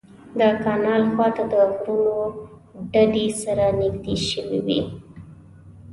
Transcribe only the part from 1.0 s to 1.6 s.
خوا ته د